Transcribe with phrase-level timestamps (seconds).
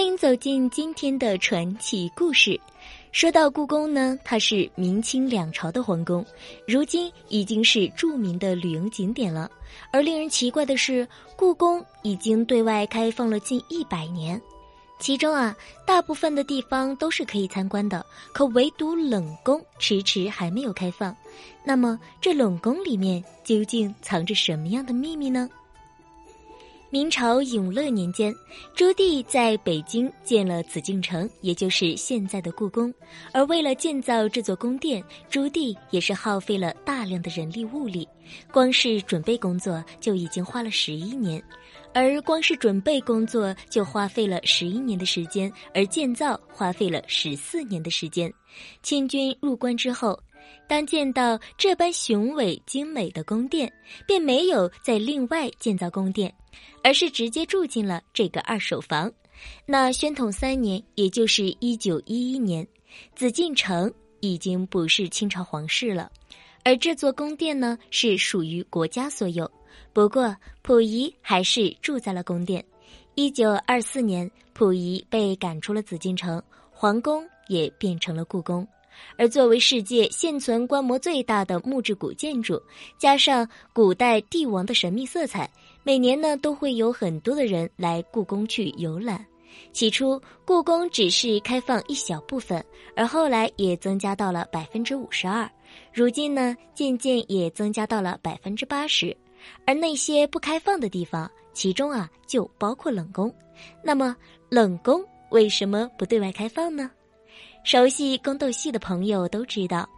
[0.00, 2.58] 欢迎走进今天的传奇故事。
[3.12, 6.24] 说到故宫呢，它是明清两朝的皇宫，
[6.66, 9.50] 如今已经是著名的旅游景点了。
[9.92, 11.06] 而令人奇怪的是，
[11.36, 14.40] 故宫已经对外开放了近一百年，
[14.98, 15.54] 其中啊，
[15.86, 21.14] 大部分的地方都是可以参观的，可唯独冷宫迟迟还没有开放。
[21.62, 25.46] 那么，这冷宫里面究竟藏着什么样的秘密呢？
[26.92, 28.34] 明朝永乐年间，
[28.74, 32.92] 朱棣在北京建了紫禁城，也就是现在的故宫。
[33.32, 38.08] 而为了建造这座宫殿，朱棣也是耗费了大量的人力物力，
[38.52, 41.40] 光是准备工作就已经花了十一年，
[41.94, 48.32] 而光是准备工作就花费了十一年的时间，而建造花费了十四年的时间。
[48.82, 50.18] 清军入关之后。
[50.66, 53.72] 当见到这般雄伟精美的宫殿，
[54.06, 56.32] 便没有再另外建造宫殿，
[56.84, 59.10] 而是直接住进了这个二手房。
[59.66, 62.66] 那宣统三年，也就是一九一一年，
[63.14, 66.10] 紫禁城已经不是清朝皇室了，
[66.62, 69.50] 而这座宫殿呢是属于国家所有。
[69.92, 72.64] 不过溥仪还是住在了宫殿。
[73.14, 78.66] 一九二四年，溥仪被赶出了紫禁城，皇宫也变成了故宫。
[79.16, 82.60] 而作为世界现存规模最大的木质古建筑，
[82.98, 85.50] 加上古代帝王的神秘色彩，
[85.82, 89.24] 每年呢都会有很多的人来故宫去游览。
[89.72, 95.50] 起初，故宫只是开放一小部分，而后来也增加到了百分之五十二，
[95.92, 99.16] 如今呢渐渐也增加到了百分之八十。
[99.66, 103.34] 而那些不开放的地方，其中啊就包括冷宫。
[103.82, 104.14] 那么，
[104.48, 106.90] 冷宫为什么不对外开放呢？
[107.62, 109.88] 熟悉宫斗戏的朋友都知道，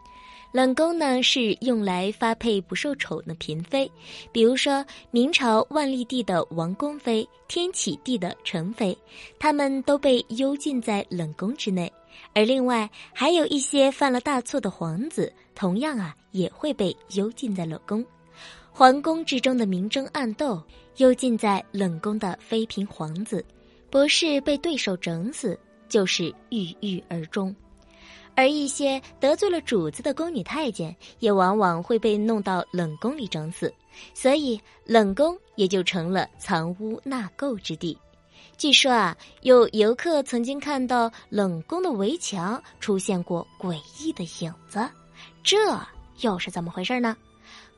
[0.52, 3.91] 冷宫呢是用来发配不受宠的嫔妃，
[4.30, 8.97] 比如说明朝万历帝的王宫妃、天启帝的宸妃，
[9.38, 11.91] 他们都被幽禁在冷宫之内。
[12.34, 18.04] 而另外还有一些犯了大错的皇子，同样啊也会被幽禁在冷宫。
[18.70, 20.62] 皇宫之中的明争暗斗，
[20.97, 23.42] 幽禁在冷宫的妃嫔皇子，
[23.88, 25.58] 不是被对手整死。
[25.92, 27.54] 就是郁郁而终，
[28.34, 33.70] 而一些得罪了主子的宫女太监，也往往会被弄到冷宫里整死，
[34.14, 37.94] 所以冷宫也就成了藏污纳垢之地。
[38.56, 44.88] 据说啊，有游客曾经看到冷宫的围墙出现过诡异的影子，
[45.42, 45.58] 这
[46.20, 47.14] 又是怎么回事呢？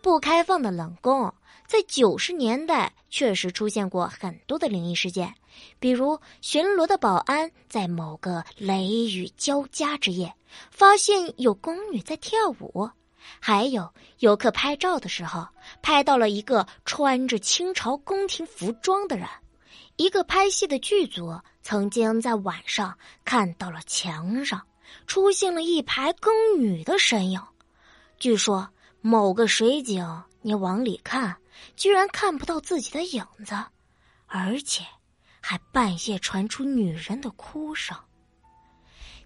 [0.00, 1.34] 不开放的冷宫。
[1.66, 5.34] 在九十年代，确实出现过很多的灵异事件，
[5.78, 10.34] 比如巡逻的保安在某个雷雨交加之夜，
[10.70, 12.91] 发现有宫女在跳舞；
[13.41, 15.47] 还有游客拍照的时候，
[15.82, 19.26] 拍到了一个穿着清朝宫廷服装的人；
[19.97, 24.60] 一个拍戏的剧组曾经在晚上看到了墙上
[25.06, 27.41] 出现了一排宫女的身影。
[28.19, 28.69] 据说
[29.00, 31.36] 某个水井，你往里看。
[31.76, 33.54] 居然看不到自己的影子，
[34.26, 34.84] 而且
[35.47, 37.94] 还半夜传出女人的哭声。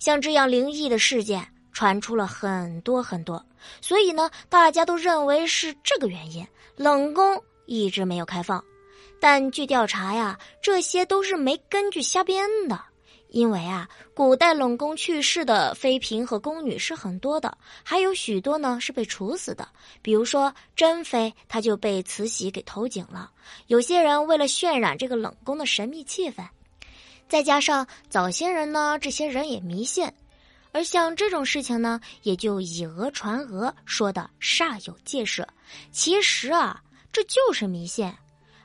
[0.00, 3.46] 像这样灵异的事件传出了很多很多，
[3.80, 8.62] 所以呢，大家都认为是这个原因，冷宫一直没有开放。
[9.20, 12.87] 但据调查呀，这些都是没根据瞎编的。
[13.30, 19.68] 因为啊，古代冷宫去世的妃嫔和宫女是很多的，还有许多呢是被处死的。
[20.00, 23.30] 比如说珍妃，她就被慈禧给投井了。
[23.66, 26.42] 有些人为了渲染这个冷宫的神秘气氛，
[27.28, 30.10] 再加上早些人呢，这些人也迷信，
[30.72, 35.46] 而像这种事情呢，也就以讹传讹，说的煞有介事。
[35.92, 38.10] 其实啊，这就是迷信。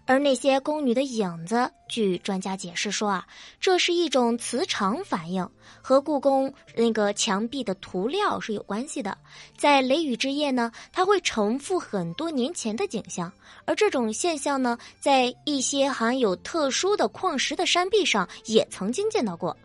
[0.06, 3.26] 而那些宫女的影子，据专家解释说啊，
[3.60, 5.50] 这是一种磁场反应，
[5.82, 9.18] 和故宫那个墙壁的涂料是有关系的。
[9.58, 13.32] 在雷雨之夜呢，它会重复很多年前的景象，
[13.66, 19.56] 而这种现象呢，在一些含有特殊的矿石的山壁上也曾经见到过。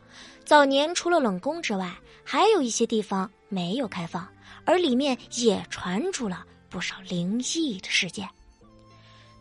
[0.45, 1.93] 早年除了冷宫之外，
[2.23, 4.27] 还有一些地方没有开放，
[4.65, 8.29] 而里面也传出了不少灵异的事件。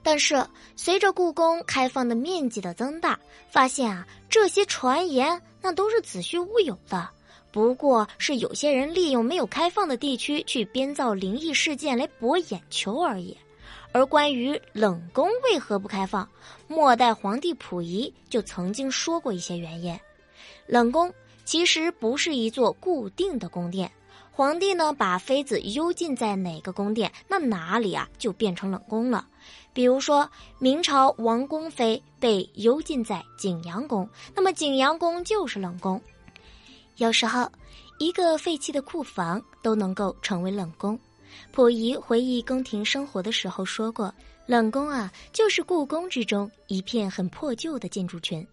[0.08, 0.42] 但是，
[0.78, 3.20] 随着故宫开放的面积的增大，
[3.52, 7.10] 发现啊，这些传言那都是子虚乌有的，
[7.52, 13.38] 不过是有些人利用没有开放的地区去编造灵异事件来博眼球而已。
[13.92, 16.26] 而关于冷宫为何不开放，
[16.70, 20.00] 末代皇帝溥仪就曾经说过一些原因：
[20.68, 21.14] 冷宫
[21.44, 23.92] 其实不是一座固定的宫殿。
[24.38, 29.28] 皇帝呢把妃子幽禁在哪个宫殿，那哪里啊就变成冷宫了。
[29.74, 30.30] 比如说
[30.60, 36.00] 明朝王宫妃被幽禁在景阳宫，那么景阳宫就是冷宫。
[36.98, 37.52] 有时候，
[37.98, 41.00] 一个废弃的库房都能够成为冷宫。
[41.52, 44.14] 溥仪回忆宫廷生活的时候说过
[44.46, 48.48] ：“冷宫啊，就是故宫之中一片很破旧的建筑群。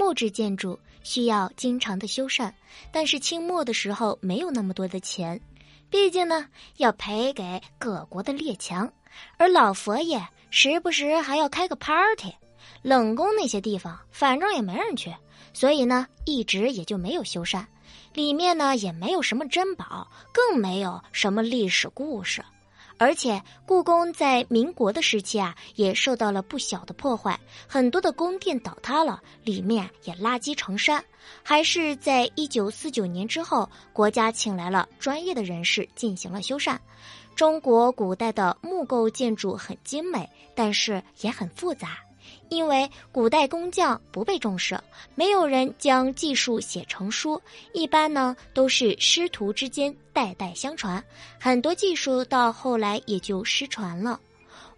[0.00, 2.50] 木质建筑需要经常的修缮，
[2.90, 5.38] 但是清末的时候没有那么多的钱，
[5.90, 6.46] 毕竟呢
[6.78, 8.90] 要赔给各国的列强，
[9.36, 12.32] 而老佛爷时不时还要开个 party。
[12.80, 15.14] 冷宫那些地方反正也没人去，
[15.52, 17.62] 所以呢一直也就没有修缮。”
[18.14, 22.42] 里面呢也没有什么珍宝，更没有什么历史故事，
[23.00, 31.02] 而且故宫在民国的时期啊也受到了不小的破坏，很多的宫殿倒塌了，里面也垃圾成山。
[31.42, 36.78] 还是在一九四九年之后，国家请来了专业的人士进行了修缮。
[37.34, 41.96] 中国古代的木构建筑很精美，但是也很复杂。
[42.48, 44.78] 因为古代工匠不被重视，
[45.14, 47.40] 没有人将技术写成书，
[47.72, 51.02] 一般呢都是师徒之间代代相传，
[51.38, 54.20] 很多技术到后来也就失传了。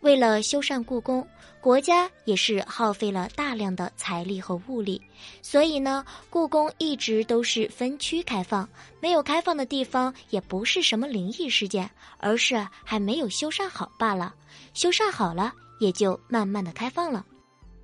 [0.01, 1.25] 为了修缮故宫，
[1.61, 5.01] 国家也是耗费了大量的财力和物力，
[5.43, 8.69] 所以呢，故宫一直都是分区开放，
[9.01, 11.89] 没有开放的地方也不是什么灵异事件，
[12.19, 14.35] 而是还没有修缮好罢了。
[14.75, 17.25] 修缮好了，也就慢慢的开放了。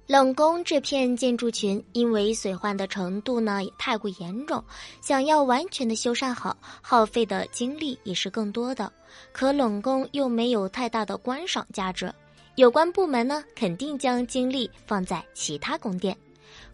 [0.09, 4.65] 冷宫这片建筑群，因为损坏的程度呢也太过严重，
[5.03, 8.91] 想要完全的修缮好，耗费的精力也是更多的。
[9.33, 12.11] 可冷宫又没有太大的观赏价值，
[12.55, 16.17] 有关部门呢肯定将精力放在其他宫殿。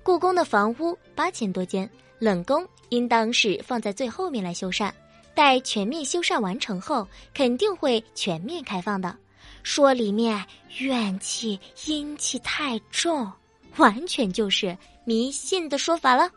[0.05, 1.91] 故宫的房屋八千多间，
[2.21, 4.93] 冷宫应当是放在最后面来修缮，
[5.35, 7.05] 待全面修缮完成后，
[7.35, 9.17] 肯定会全面开放的。
[9.65, 10.41] 说里面
[10.79, 13.29] 怨气阴气太重，
[13.79, 16.31] 完全就是迷信的说法了。